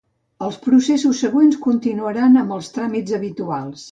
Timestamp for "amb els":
2.43-2.73